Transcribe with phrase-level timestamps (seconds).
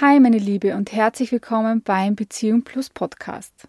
[0.00, 3.66] Hi meine Liebe und herzlich willkommen beim Beziehung Plus Podcast.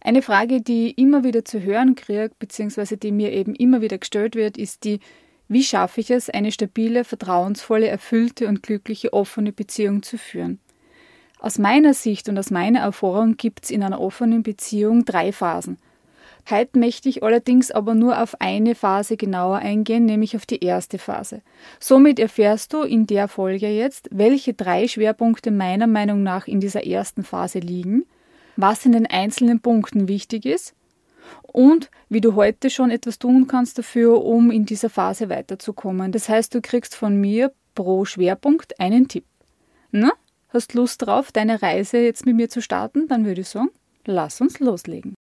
[0.00, 3.98] Eine Frage, die ich immer wieder zu hören kriege, beziehungsweise die mir eben immer wieder
[3.98, 5.00] gestellt wird, ist die,
[5.46, 10.58] wie schaffe ich es, eine stabile, vertrauensvolle, erfüllte und glückliche offene Beziehung zu führen?
[11.38, 15.76] Aus meiner Sicht und aus meiner Erfahrung gibt es in einer offenen Beziehung drei Phasen.
[16.50, 20.96] Heute möchte ich allerdings aber nur auf eine Phase genauer eingehen, nämlich auf die erste
[20.98, 21.42] Phase.
[21.78, 26.86] Somit erfährst du in der Folge jetzt, welche drei Schwerpunkte meiner Meinung nach in dieser
[26.86, 28.06] ersten Phase liegen,
[28.56, 30.74] was in den einzelnen Punkten wichtig ist
[31.42, 36.12] und wie du heute schon etwas tun kannst dafür, um in dieser Phase weiterzukommen.
[36.12, 39.26] Das heißt, du kriegst von mir pro Schwerpunkt einen Tipp.
[39.90, 40.12] Na,
[40.48, 43.06] hast Lust drauf, deine Reise jetzt mit mir zu starten?
[43.06, 43.68] Dann würde ich sagen,
[44.06, 45.14] lass uns loslegen.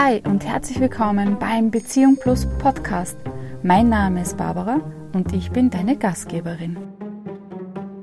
[0.00, 3.16] Hi und herzlich willkommen beim Beziehung Plus Podcast.
[3.64, 4.80] Mein Name ist Barbara
[5.12, 6.76] und ich bin deine Gastgeberin.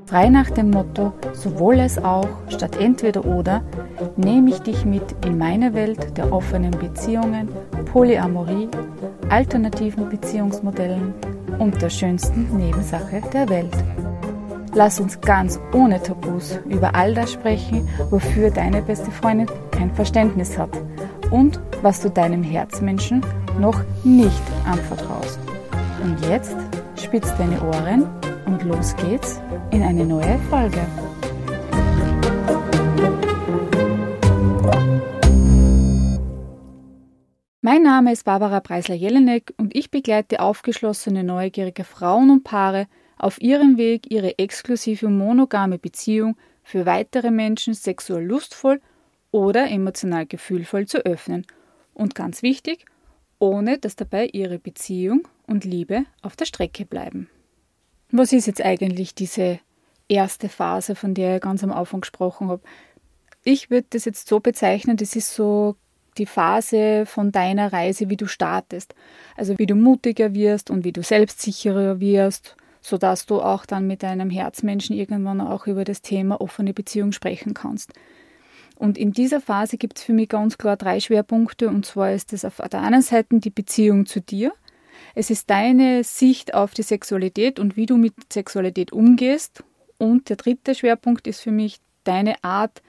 [0.05, 3.63] Frei nach dem Motto sowohl es auch statt entweder oder
[4.17, 7.47] nehme ich dich mit in meine Welt der offenen Beziehungen,
[7.85, 8.67] Polyamorie,
[9.29, 11.13] alternativen Beziehungsmodellen
[11.59, 13.77] und der schönsten Nebensache der Welt.
[14.73, 20.57] Lass uns ganz ohne Tabus über all das sprechen, wofür deine beste Freundin kein Verständnis
[20.57, 20.77] hat
[21.31, 23.25] und was du deinem Herzmenschen
[23.59, 25.39] noch nicht anvertraust.
[26.03, 26.55] Und jetzt
[27.01, 28.07] spitz deine Ohren
[28.45, 30.79] und los geht's in eine neue Folge.
[37.61, 42.85] Mein Name ist Barbara Preisler-Jelinek und ich begleite aufgeschlossene, neugierige Frauen und Paare
[43.17, 48.81] auf ihrem Weg, ihre exklusive monogame Beziehung für weitere Menschen sexuell lustvoll
[49.35, 51.45] oder emotional gefühlvoll zu öffnen
[51.93, 52.85] und ganz wichtig,
[53.37, 57.29] ohne dass dabei ihre Beziehung und Liebe auf der Strecke bleiben.
[58.11, 59.59] Was ist jetzt eigentlich diese
[60.07, 62.61] erste Phase, von der ich ganz am Anfang gesprochen habe?
[63.43, 65.75] Ich würde das jetzt so bezeichnen, das ist so
[66.17, 68.95] die Phase von deiner Reise, wie du startest.
[69.35, 74.01] Also wie du mutiger wirst und wie du selbstsicherer wirst, sodass du auch dann mit
[74.01, 77.91] deinem Herzmenschen irgendwann auch über das Thema offene Beziehung sprechen kannst.
[78.75, 81.69] Und in dieser Phase gibt es für mich ganz klar drei Schwerpunkte.
[81.69, 84.53] Und zwar ist es auf der einen Seite die Beziehung zu dir.
[85.13, 89.63] Es ist deine Sicht auf die Sexualität und wie du mit Sexualität umgehst.
[89.97, 92.81] Und der dritte Schwerpunkt ist für mich deine Art,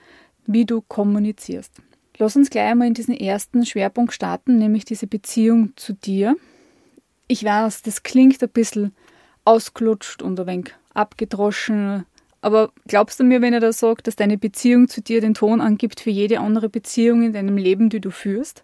[0.46, 1.72] wie du kommunizierst.
[2.18, 6.36] Lass uns gleich einmal in diesen ersten Schwerpunkt starten, nämlich diese Beziehung zu dir.
[7.28, 8.94] Ich weiß, das klingt ein bisschen
[9.44, 12.06] ausgelutscht und ein wenig abgedroschen,
[12.46, 15.60] aber glaubst du mir, wenn er da sagt, dass deine Beziehung zu dir den Ton
[15.60, 18.62] angibt für jede andere Beziehung in deinem Leben, die du führst?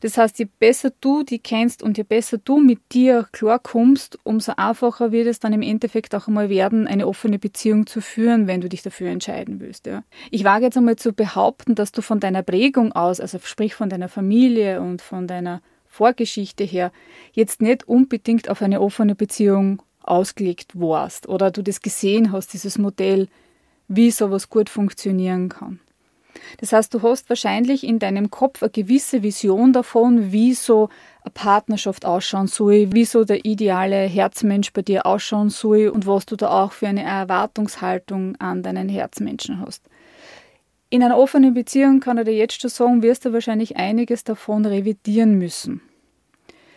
[0.00, 4.52] Das heißt, je besser du die kennst und je besser du mit dir klarkommst, umso
[4.54, 8.60] einfacher wird es dann im Endeffekt auch einmal werden, eine offene Beziehung zu führen, wenn
[8.60, 9.86] du dich dafür entscheiden willst.
[9.86, 10.02] Ja.
[10.30, 13.88] Ich wage jetzt einmal zu behaupten, dass du von deiner Prägung aus, also sprich von
[13.88, 16.92] deiner Familie und von deiner Vorgeschichte her,
[17.32, 22.78] jetzt nicht unbedingt auf eine offene Beziehung ausgelegt warst oder du das gesehen hast, dieses
[22.78, 23.28] Modell,
[23.88, 25.80] wie sowas gut funktionieren kann.
[26.58, 30.88] Das heißt, du hast wahrscheinlich in deinem Kopf eine gewisse Vision davon, wie so
[31.22, 36.26] eine Partnerschaft ausschauen soll, wie so der ideale Herzmensch bei dir ausschauen soll und was
[36.26, 39.82] du da auch für eine Erwartungshaltung an deinen Herzmenschen hast.
[40.88, 44.66] In einer offenen Beziehung kann ich dir jetzt schon sagen, wirst du wahrscheinlich einiges davon
[44.66, 45.82] revidieren müssen.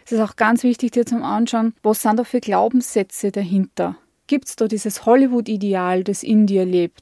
[0.05, 3.95] Es ist auch ganz wichtig, dir zum Anschauen, was sind da für Glaubenssätze dahinter?
[4.27, 7.01] Gibt es da dieses Hollywood-Ideal, das in dir lebt?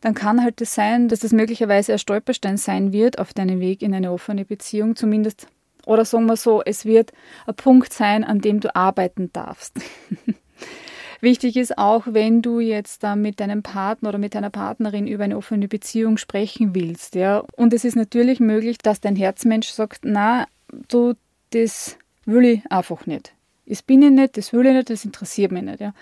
[0.00, 3.82] Dann kann halt das sein, dass das möglicherweise ein Stolperstein sein wird auf deinem Weg
[3.82, 5.46] in eine offene Beziehung, zumindest.
[5.86, 7.12] Oder sagen wir so, es wird
[7.46, 9.80] ein Punkt sein, an dem du arbeiten darfst.
[11.20, 15.24] Wichtig ist auch, wenn du jetzt da mit deinem Partner oder mit deiner Partnerin über
[15.24, 17.42] eine offene Beziehung sprechen willst, ja.
[17.56, 20.46] Und es ist natürlich möglich, dass dein Herzmensch sagt, na,
[20.88, 21.14] du,
[21.50, 21.96] das
[22.26, 23.32] will ich einfach nicht.
[23.66, 25.80] Das bin ich nicht, das will ich nicht, das interessiert mich nicht.
[25.80, 25.92] Ja.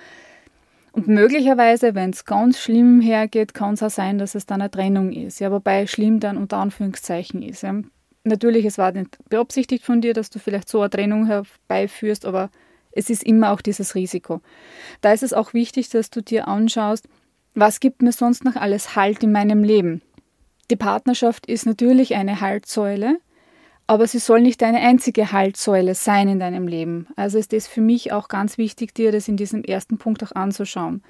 [0.93, 4.71] Und möglicherweise, wenn es ganz schlimm hergeht, kann es auch sein, dass es dann eine
[4.71, 5.41] Trennung ist.
[5.41, 7.63] Ja, wobei schlimm dann unter Anführungszeichen ist.
[7.63, 7.75] Ja.
[8.23, 12.51] Natürlich, es war nicht beabsichtigt von dir, dass du vielleicht so eine Trennung herbeiführst, aber
[12.93, 14.41] es ist immer auch dieses Risiko.
[15.01, 17.09] Da ist es auch wichtig, dass du dir anschaust,
[17.55, 20.01] was gibt mir sonst noch alles Halt in meinem Leben.
[20.71, 23.19] Die Partnerschaft ist natürlich eine Haltsäule,
[23.87, 27.09] aber sie soll nicht deine einzige Haltsäule sein in deinem Leben.
[27.17, 30.33] Also ist es für mich auch ganz wichtig, dir das in diesem ersten Punkt auch
[30.33, 31.03] anzuschauen.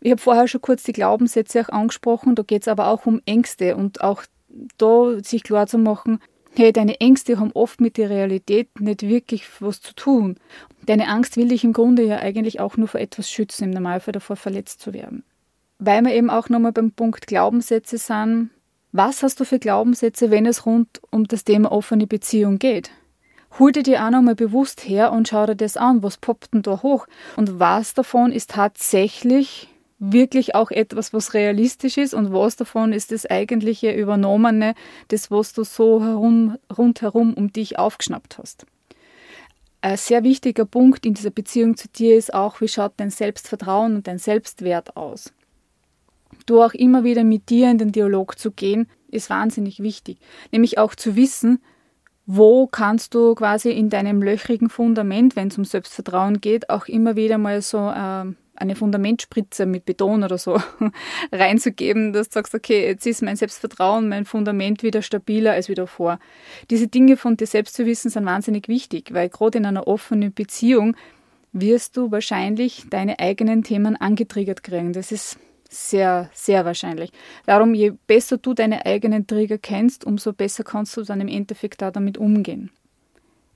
[0.00, 3.20] Ich habe vorher schon kurz die Glaubenssätze auch angesprochen, da geht es aber auch um
[3.24, 4.22] Ängste und auch
[4.78, 6.20] da sich klar zu machen,
[6.56, 10.36] Hey, deine Ängste haben oft mit der Realität nicht wirklich was zu tun.
[10.86, 14.12] Deine Angst will dich im Grunde ja eigentlich auch nur vor etwas schützen, im Normalfall
[14.12, 15.24] davor verletzt zu werden.
[15.80, 18.50] Weil wir eben auch nochmal beim Punkt Glaubenssätze sind.
[18.96, 22.92] Was hast du für Glaubenssätze, wenn es rund um das Thema offene Beziehung geht?
[23.58, 26.04] Hol dir die auch nochmal bewusst her und schau dir das an.
[26.04, 27.08] Was poppt denn da hoch?
[27.36, 29.68] Und was davon ist tatsächlich
[29.98, 34.76] wirklich auch etwas, was realistisch ist und was davon ist das eigentliche Übernommene,
[35.08, 38.64] das, was du so herum, rundherum um dich aufgeschnappt hast.
[39.80, 43.96] Ein sehr wichtiger Punkt in dieser Beziehung zu dir ist auch, wie schaut dein Selbstvertrauen
[43.96, 45.32] und dein Selbstwert aus.
[46.46, 50.18] Du auch immer wieder mit dir in den Dialog zu gehen, ist wahnsinnig wichtig.
[50.52, 51.60] Nämlich auch zu wissen,
[52.26, 57.16] wo kannst du quasi in deinem löchrigen Fundament, wenn es um Selbstvertrauen geht, auch immer
[57.16, 58.24] wieder mal so äh,
[58.56, 60.58] eine Fundamentspritze mit Beton oder so
[61.32, 65.86] reinzugeben, dass du sagst, okay, jetzt ist mein Selbstvertrauen, mein Fundament wieder stabiler als wieder
[65.86, 66.18] vor.
[66.70, 70.32] Diese Dinge von dir selbst zu wissen sind wahnsinnig wichtig, weil gerade in einer offenen
[70.32, 70.96] Beziehung
[71.52, 74.92] wirst du wahrscheinlich deine eigenen Themen angetriggert kriegen.
[74.92, 75.38] Das ist
[75.74, 77.10] sehr, sehr wahrscheinlich.
[77.46, 81.82] Darum, je besser du deine eigenen Trigger kennst, umso besser kannst du dann im Endeffekt
[81.82, 82.70] da damit umgehen.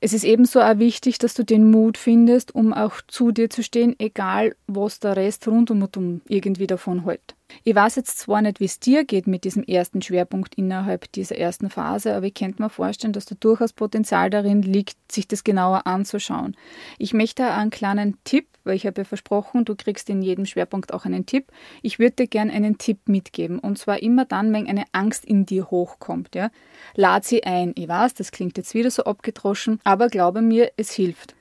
[0.01, 3.63] Es ist ebenso auch wichtig, dass du den Mut findest, um auch zu dir zu
[3.63, 7.35] stehen, egal was der Rest rund um irgendwie davon hält.
[7.65, 11.37] Ich weiß jetzt zwar nicht, wie es dir geht mit diesem ersten Schwerpunkt innerhalb dieser
[11.37, 15.45] ersten Phase, aber ich könnte mir vorstellen, dass da durchaus Potenzial darin liegt, sich das
[15.45, 16.57] genauer anzuschauen.
[16.99, 20.93] Ich möchte einen kleinen Tipp, weil ich habe ja versprochen, du kriegst in jedem Schwerpunkt
[20.93, 21.51] auch einen Tipp.
[21.83, 25.47] Ich würde dir gerne einen Tipp mitgeben und zwar immer dann, wenn eine Angst in
[25.47, 26.35] dir hochkommt.
[26.35, 26.51] Ja?
[26.95, 27.73] Lad sie ein.
[27.77, 31.35] Ich weiß, das klingt jetzt wieder so abgedroschen, aber glaube mir, es hilft.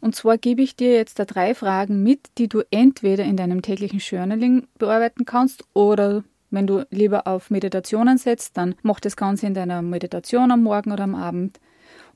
[0.00, 3.62] Und zwar gebe ich dir jetzt da drei Fragen mit, die du entweder in deinem
[3.62, 9.46] täglichen Journaling bearbeiten kannst oder wenn du lieber auf Meditationen setzt, dann mach das Ganze
[9.46, 11.60] in deiner Meditation am Morgen oder am Abend,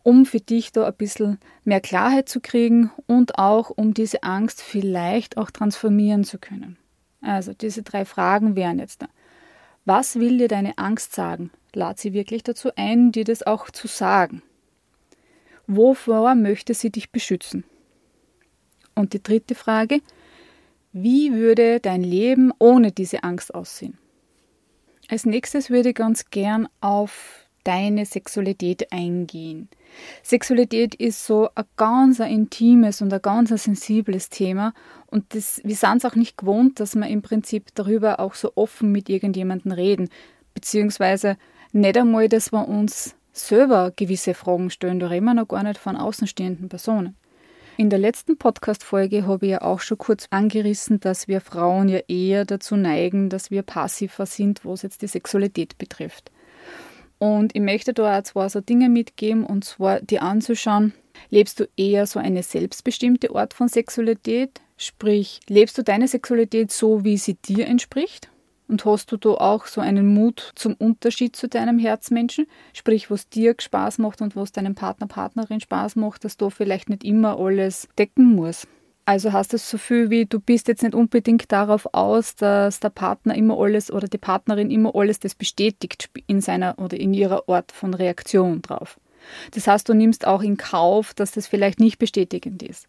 [0.02, 4.62] um für dich da ein bisschen mehr Klarheit zu kriegen und auch um diese Angst
[4.62, 6.78] vielleicht auch transformieren zu können.
[7.20, 9.08] Also diese drei Fragen wären jetzt da.
[9.84, 11.50] Was will dir deine Angst sagen?
[11.74, 14.42] Lad sie wirklich dazu ein, dir das auch zu sagen.
[15.66, 17.64] Wovor möchte sie dich beschützen?
[18.94, 20.00] Und die dritte Frage,
[20.92, 23.98] wie würde dein Leben ohne diese Angst aussehen?
[25.08, 29.68] Als nächstes würde ich ganz gern auf deine Sexualität eingehen.
[30.22, 34.74] Sexualität ist so ein ganz intimes und ein ganz sensibles Thema
[35.06, 38.52] und das, wir sind es auch nicht gewohnt, dass wir im Prinzip darüber auch so
[38.54, 40.08] offen mit irgendjemandem reden,
[40.54, 41.36] beziehungsweise
[41.72, 45.78] nicht einmal, dass wir uns selber gewisse Fragen stellen, da reden wir noch gar nicht
[45.78, 47.16] von außenstehenden Personen.
[47.78, 52.00] In der letzten Podcast-Folge habe ich ja auch schon kurz angerissen, dass wir Frauen ja
[52.06, 56.30] eher dazu neigen, dass wir passiver sind, was jetzt die Sexualität betrifft.
[57.18, 60.92] Und ich möchte da auch zwei so Dinge mitgeben, und zwar die anzuschauen,
[61.30, 64.60] lebst du eher so eine selbstbestimmte Art von Sexualität?
[64.76, 68.31] Sprich, lebst du deine Sexualität so, wie sie dir entspricht?
[68.72, 72.46] Und hast du da auch so einen Mut zum Unterschied zu deinem Herzmenschen?
[72.72, 76.88] Sprich, was dir Spaß macht und was deinem Partner, Partnerin Spaß macht, dass du vielleicht
[76.88, 78.66] nicht immer alles decken muss.
[79.04, 82.88] Also heißt das so viel wie, du bist jetzt nicht unbedingt darauf aus, dass der
[82.88, 87.46] Partner immer alles oder die Partnerin immer alles das bestätigt in seiner oder in ihrer
[87.50, 88.98] Art von Reaktion drauf.
[89.50, 92.88] Das heißt, du nimmst auch in Kauf, dass das vielleicht nicht bestätigend ist.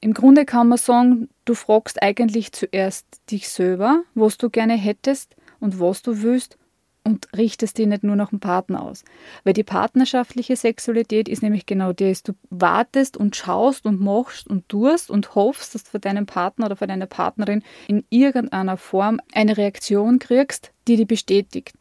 [0.00, 5.36] Im Grunde kann man sagen, du fragst eigentlich zuerst dich selber, was du gerne hättest
[5.58, 6.58] und was du willst
[7.06, 9.04] und richtest dich nicht nur nach dem Partner aus.
[9.44, 12.24] Weil die partnerschaftliche Sexualität ist nämlich genau das.
[12.24, 16.66] Du wartest und schaust und machst und tust und hoffst, dass du für deinen Partner
[16.66, 21.74] oder für deine Partnerin in irgendeiner Form eine Reaktion kriegst, die dich bestätigt.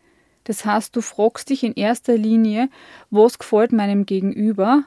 [0.43, 2.69] Das heißt, du fragst dich in erster Linie,
[3.09, 4.83] was gefällt meinem Gegenüber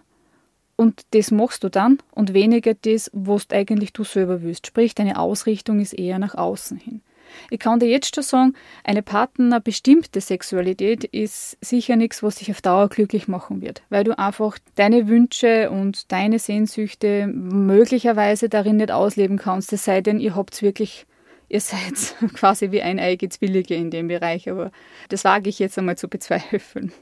[0.78, 4.68] und das machst du dann und weniger das, was eigentlich du selber willst.
[4.68, 7.02] Sprich, deine Ausrichtung ist eher nach außen hin.
[7.50, 8.54] Ich kann dir jetzt schon sagen,
[8.84, 14.16] eine partnerbestimmte Sexualität ist sicher nichts, was dich auf Dauer glücklich machen wird, weil du
[14.18, 20.36] einfach deine Wünsche und deine Sehnsüchte möglicherweise darin nicht ausleben kannst, es sei denn, ihr
[20.36, 21.06] habt wirklich
[21.48, 24.70] ihr seid quasi wie eineige Zwillige in dem Bereich, aber
[25.08, 26.92] das wage ich jetzt einmal zu bezweifeln.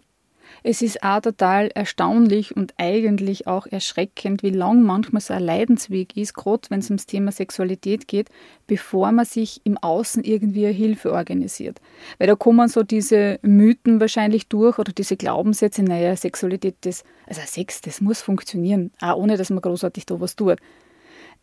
[0.63, 6.17] Es ist auch total erstaunlich und eigentlich auch erschreckend, wie lang manchmal so ein Leidensweg
[6.17, 8.29] ist, gerade wenn es ums Thema Sexualität geht,
[8.67, 11.81] bevor man sich im Außen irgendwie eine Hilfe organisiert.
[12.19, 17.41] Weil da kommen so diese Mythen wahrscheinlich durch oder diese Glaubenssätze, naja, Sexualität, das, also
[17.45, 20.59] Sex, das muss funktionieren, auch ohne dass man großartig da was tut.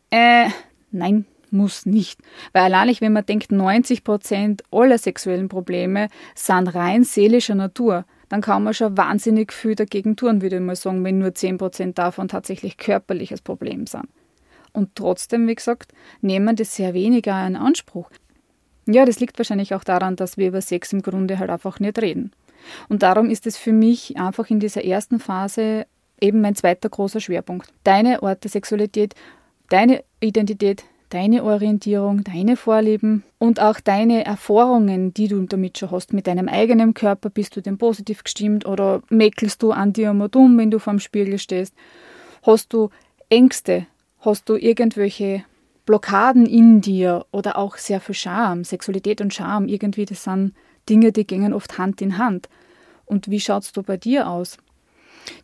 [0.09, 0.49] Äh,
[0.91, 2.19] nein, muss nicht.
[2.51, 8.41] Weil allein, wenn man denkt, 90 Prozent aller sexuellen Probleme sind rein seelischer Natur dann
[8.41, 12.27] kann man schon wahnsinnig viel dagegen tun, würde ich mal sagen, wenn nur 10% davon
[12.27, 14.07] tatsächlich körperliches Problem sind.
[14.71, 18.09] Und trotzdem, wie gesagt, nehmen das sehr weniger in Anspruch.
[18.87, 22.01] Ja, das liegt wahrscheinlich auch daran, dass wir über Sex im Grunde halt einfach nicht
[22.01, 22.31] reden.
[22.89, 25.85] Und darum ist es für mich einfach in dieser ersten Phase
[26.19, 27.71] eben mein zweiter großer Schwerpunkt.
[27.83, 29.13] Deine Ort der Sexualität,
[29.69, 36.11] deine Identität, deine Orientierung, deine Vorlieben und auch deine Erfahrungen, die du damit schon hast
[36.11, 37.29] mit deinem eigenen Körper.
[37.29, 40.99] Bist du denn positiv gestimmt oder mäkelst du an dir immer dumm, wenn du vorm
[40.99, 41.75] Spiegel stehst?
[42.41, 42.89] Hast du
[43.29, 43.85] Ängste?
[44.21, 45.43] Hast du irgendwelche
[45.85, 48.63] Blockaden in dir oder auch sehr viel Scham?
[48.63, 50.53] Sexualität und Scham, irgendwie, das sind
[50.89, 52.49] Dinge, die gehen oft Hand in Hand.
[53.05, 54.57] Und wie schaut es da bei dir aus?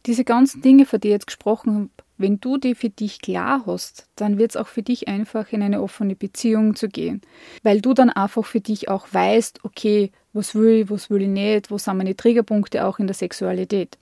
[0.08, 3.64] Diese ganzen Dinge, von denen ich jetzt gesprochen habe, wenn du die für dich klar
[3.66, 7.22] hast, dann wird es auch für dich einfach in eine offene Beziehung zu gehen.
[7.64, 11.30] Weil du dann einfach für dich auch weißt, okay, was will ich, was will ich
[11.30, 13.98] nicht, wo sind meine Triggerpunkte auch in der Sexualität.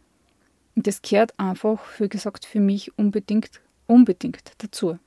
[0.76, 4.98] Und das gehört einfach, wie gesagt, für mich unbedingt, unbedingt dazu.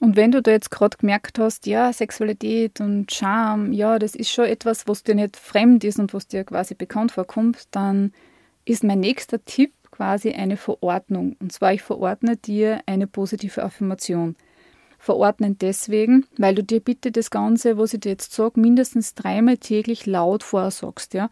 [0.00, 4.30] Und wenn du da jetzt gerade gemerkt hast, ja, Sexualität und Charme, ja, das ist
[4.30, 8.12] schon etwas, was dir nicht fremd ist und was dir quasi bekannt vorkommt, dann
[8.64, 11.36] ist mein nächster Tipp quasi eine Verordnung.
[11.40, 14.34] Und zwar, ich verordne dir eine positive Affirmation.
[14.98, 19.58] Verordnen deswegen, weil du dir bitte das Ganze, was ich dir jetzt sage, mindestens dreimal
[19.58, 21.14] täglich laut vorsagst.
[21.14, 21.30] Ja?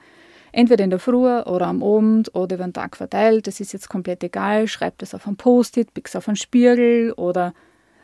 [0.53, 3.89] Entweder in der Früh oder am Abend oder über den Tag verteilt, das ist jetzt
[3.89, 4.69] komplett egal.
[4.69, 7.55] Schreib das auf ein Post-it, pick's auf einen Spiegel oder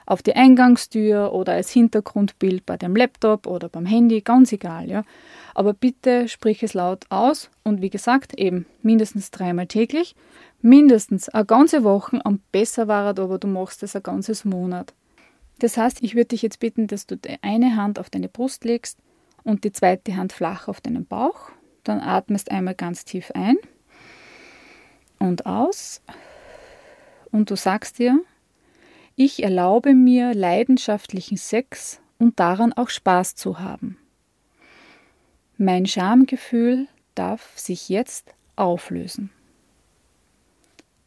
[0.06, 5.04] auf die Eingangstür oder als Hintergrundbild bei dem Laptop oder beim Handy, ganz egal, ja.
[5.58, 10.14] Aber bitte sprich es laut aus und wie gesagt, eben mindestens dreimal täglich,
[10.62, 14.94] mindestens eine ganze Woche, am besser war es aber, du machst es ein ganzes Monat.
[15.58, 18.64] Das heißt, ich würde dich jetzt bitten, dass du die eine Hand auf deine Brust
[18.64, 19.00] legst
[19.42, 21.50] und die zweite Hand flach auf deinen Bauch.
[21.82, 23.56] Dann atmest einmal ganz tief ein
[25.18, 26.02] und aus.
[27.32, 28.20] Und du sagst dir,
[29.16, 33.98] ich erlaube mir leidenschaftlichen Sex und daran auch Spaß zu haben.
[35.60, 36.86] Mein Schamgefühl
[37.16, 39.30] darf sich jetzt auflösen.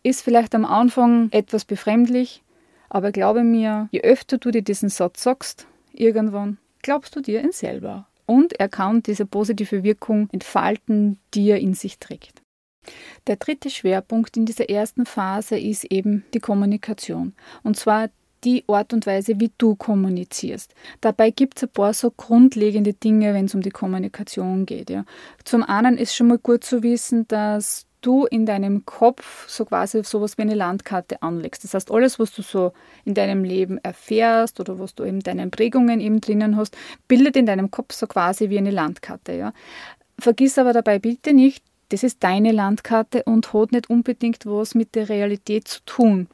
[0.03, 2.43] Ist vielleicht am Anfang etwas befremdlich,
[2.89, 7.53] aber glaube mir, je öfter du dir diesen Satz sagst, irgendwann glaubst du dir ihn
[7.53, 12.41] selber und er kann diese positive Wirkung entfalten, die er in sich trägt.
[13.27, 17.35] Der dritte Schwerpunkt in dieser ersten Phase ist eben die Kommunikation.
[17.63, 18.09] Und zwar
[18.43, 20.73] die Art und Weise, wie du kommunizierst.
[20.99, 24.89] Dabei gibt es ein paar so grundlegende Dinge, wenn es um die Kommunikation geht.
[24.89, 25.05] Ja.
[25.43, 30.03] Zum einen ist schon mal gut zu wissen, dass du in deinem Kopf so quasi
[30.03, 31.63] sowas wie eine Landkarte anlegst.
[31.63, 32.73] Das heißt, alles, was du so
[33.05, 36.75] in deinem Leben erfährst oder was du in deinen Prägungen eben drinnen hast,
[37.07, 39.33] bildet in deinem Kopf so quasi wie eine Landkarte.
[39.33, 39.53] Ja.
[40.17, 44.95] Vergiss aber dabei bitte nicht, das ist deine Landkarte und hat nicht unbedingt was mit
[44.95, 46.27] der Realität zu tun.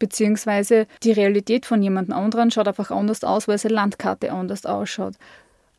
[0.00, 5.14] Beziehungsweise die Realität von jemand anderen schaut einfach anders aus, weil seine Landkarte anders ausschaut.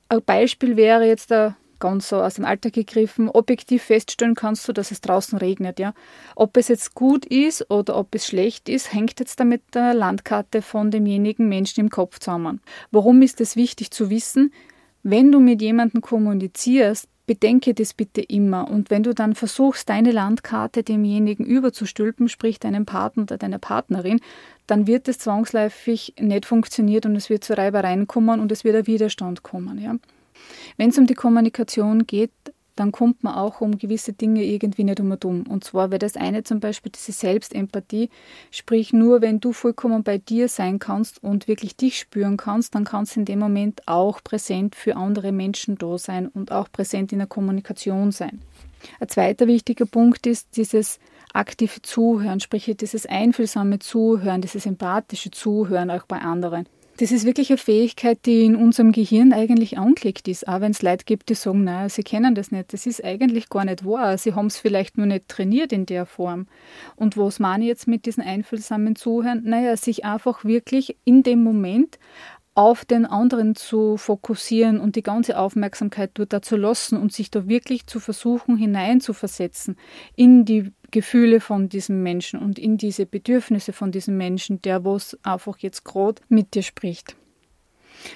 [0.07, 4.71] Ein Beispiel wäre jetzt da ganz so aus dem Alltag gegriffen, objektiv feststellen kannst du,
[4.73, 5.93] dass es draußen regnet, ja.
[6.35, 9.93] Ob es jetzt gut ist oder ob es schlecht ist, hängt jetzt da mit der
[9.93, 12.61] Landkarte von demjenigen Menschen im Kopf zusammen.
[12.91, 14.53] Warum ist es wichtig zu wissen?
[15.03, 18.69] Wenn du mit jemandem kommunizierst, Bedenke das bitte immer.
[18.69, 24.19] Und wenn du dann versuchst, deine Landkarte demjenigen überzustülpen, sprich deinem Partner oder deiner Partnerin,
[24.67, 28.75] dann wird es zwangsläufig nicht funktionieren und es wird zu Reibereien kommen und es wird
[28.75, 29.77] ein Widerstand kommen.
[29.79, 29.95] Ja?
[30.77, 32.31] Wenn es um die Kommunikation geht,
[32.75, 35.47] dann kommt man auch um gewisse Dinge irgendwie nicht um und um.
[35.47, 38.09] Und zwar wäre das eine zum Beispiel diese Selbstempathie,
[38.49, 42.83] sprich nur wenn du vollkommen bei dir sein kannst und wirklich dich spüren kannst, dann
[42.83, 47.11] kannst du in dem Moment auch präsent für andere Menschen da sein und auch präsent
[47.11, 48.41] in der Kommunikation sein.
[48.99, 50.99] Ein zweiter wichtiger Punkt ist dieses
[51.33, 56.65] aktive Zuhören, sprich dieses einfühlsame Zuhören, dieses empathische Zuhören auch bei anderen.
[57.01, 60.48] Das ist wirklich eine Fähigkeit, die in unserem Gehirn eigentlich angelegt ist.
[60.48, 62.74] Auch wenn es Leute gibt, die sagen, naja, sie kennen das nicht.
[62.74, 64.20] Das ist eigentlich gar nicht wahr.
[64.20, 66.46] Sie haben es vielleicht nur nicht trainiert in der Form.
[66.96, 69.41] Und was meine ich jetzt mit diesem einfühlsamen Zuhören?
[69.46, 71.98] Naja, sich einfach wirklich in dem Moment
[72.53, 77.48] auf den anderen zu fokussieren und die ganze Aufmerksamkeit dort zu lassen und sich da
[77.48, 79.75] wirklich zu versuchen hineinzuversetzen
[80.15, 85.17] in die Gefühle von diesem Menschen und in diese Bedürfnisse von diesem Menschen, der was
[85.24, 87.15] einfach jetzt gerade mit dir spricht.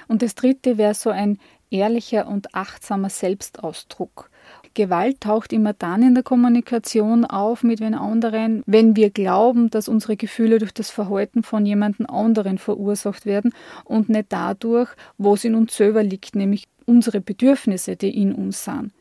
[0.08, 1.40] Und das dritte wäre so ein
[1.70, 4.30] ehrlicher und achtsamer Selbstausdruck.
[4.74, 9.88] Gewalt taucht immer dann in der Kommunikation auf mit den anderen, wenn wir glauben, dass
[9.88, 13.54] unsere Gefühle durch das Verhalten von jemandem anderen verursacht werden
[13.86, 18.66] und nicht dadurch, wo es in uns selber liegt, nämlich unsere Bedürfnisse, die in uns
[18.66, 18.92] sind.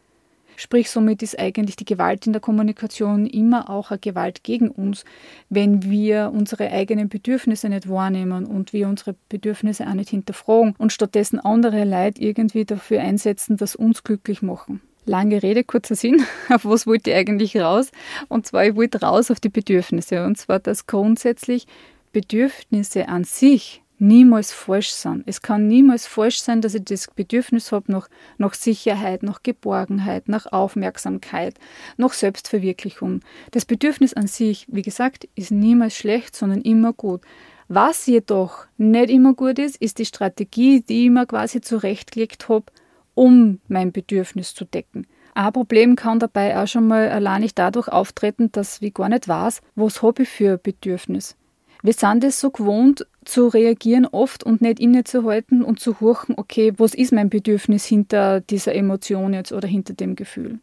[0.57, 5.05] Sprich, somit ist eigentlich die Gewalt in der Kommunikation immer auch eine Gewalt gegen uns,
[5.49, 10.93] wenn wir unsere eigenen Bedürfnisse nicht wahrnehmen und wir unsere Bedürfnisse auch nicht hinterfragen und
[10.93, 14.81] stattdessen andere Leute irgendwie dafür einsetzen, dass uns glücklich machen.
[15.07, 16.25] Lange Rede, kurzer Sinn.
[16.49, 17.91] Auf was wollte ich eigentlich raus?
[18.29, 20.25] Und zwar, ich wollte raus auf die Bedürfnisse.
[20.25, 21.67] Und zwar, dass grundsätzlich
[22.13, 25.23] Bedürfnisse an sich niemals falsch sind.
[25.27, 28.09] Es kann niemals falsch sein, dass ich das Bedürfnis habe nach,
[28.39, 31.55] nach Sicherheit, nach Geborgenheit, nach Aufmerksamkeit,
[31.97, 33.21] nach Selbstverwirklichung.
[33.51, 37.23] Das Bedürfnis an sich, wie gesagt, ist niemals schlecht, sondern immer gut.
[37.69, 42.67] Was jedoch nicht immer gut ist, ist die Strategie, die ich mir quasi zurechtgelegt habe,
[43.15, 45.07] um mein Bedürfnis zu decken.
[45.35, 49.27] Ein Problem kann dabei auch schon mal allein nicht dadurch auftreten, dass ich gar nicht
[49.27, 51.37] weiß, was habe ich für Bedürfnis.
[51.85, 56.73] Wir sind es so gewohnt, zu reagieren oft und nicht innezuhalten und zu horchen, okay,
[56.79, 60.61] was ist mein Bedürfnis hinter dieser Emotion jetzt oder hinter dem Gefühl.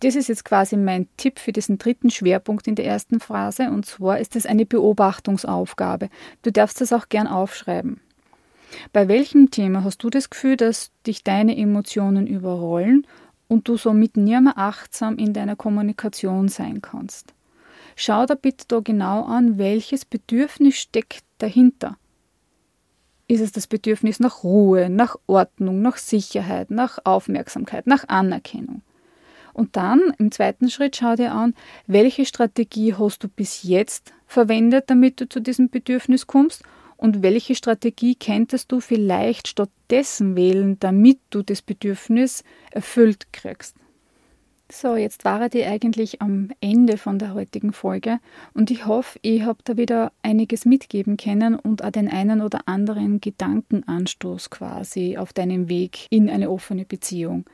[0.00, 3.86] Das ist jetzt quasi mein Tipp für diesen dritten Schwerpunkt in der ersten Phase und
[3.86, 6.10] zwar ist es eine Beobachtungsaufgabe.
[6.42, 8.02] Du darfst das auch gern aufschreiben.
[8.92, 13.06] Bei welchem Thema hast du das Gefühl, dass dich deine Emotionen überrollen
[13.48, 17.32] und du somit nie mehr achtsam in deiner Kommunikation sein kannst?
[17.98, 21.96] Schau da bitte da genau an, welches Bedürfnis steckt dahinter.
[23.26, 28.82] Ist es das Bedürfnis nach Ruhe, nach Ordnung, nach Sicherheit, nach Aufmerksamkeit, nach Anerkennung?
[29.54, 31.54] Und dann im zweiten Schritt schau dir an,
[31.86, 36.62] welche Strategie hast du bis jetzt verwendet, damit du zu diesem Bedürfnis kommst
[36.98, 43.74] und welche Strategie könntest du vielleicht stattdessen wählen, damit du das Bedürfnis erfüllt kriegst.
[44.68, 48.18] So, jetzt war ich eigentlich am Ende von der heutigen Folge
[48.52, 52.66] und ich hoffe, ich habe da wieder einiges mitgeben können und auch den einen oder
[52.66, 57.44] anderen Gedankenanstoß quasi auf deinem Weg in eine offene Beziehung.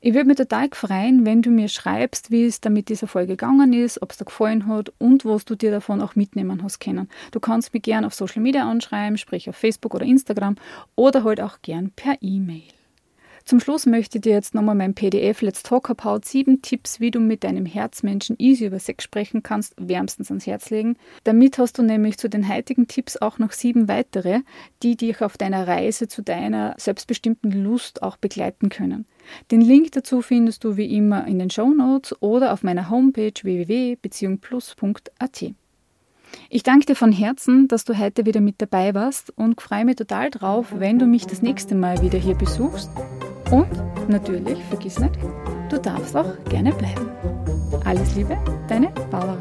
[0.00, 3.32] Ich würde mich total freuen, wenn du mir schreibst, wie es da mit dieser Folge
[3.32, 6.78] gegangen ist, ob es dir gefallen hat und was du dir davon auch mitnehmen hast
[6.78, 7.08] können.
[7.32, 10.54] Du kannst mich gern auf Social Media anschreiben, sprich auf Facebook oder Instagram
[10.94, 12.75] oder halt auch gern per E-Mail.
[13.46, 17.12] Zum Schluss möchte ich dir jetzt nochmal mein PDF Let's Talk About 7 Tipps, wie
[17.12, 20.96] du mit deinem Herzmenschen easy über Sex sprechen kannst, wärmstens ans Herz legen.
[21.22, 24.40] Damit hast du nämlich zu den heutigen Tipps auch noch sieben weitere,
[24.82, 29.06] die dich auf deiner Reise zu deiner selbstbestimmten Lust auch begleiten können.
[29.52, 33.32] Den Link dazu findest du wie immer in den Show Notes oder auf meiner Homepage
[33.40, 35.44] www.beziehungplus.at.
[36.50, 39.94] Ich danke dir von Herzen, dass du heute wieder mit dabei warst und freue mich
[39.94, 42.90] total drauf, wenn du mich das nächste Mal wieder hier besuchst.
[43.50, 43.68] Und
[44.08, 45.16] natürlich, vergiss nicht,
[45.70, 47.10] du darfst auch gerne bleiben.
[47.84, 48.36] Alles Liebe,
[48.68, 49.36] deine Barbara.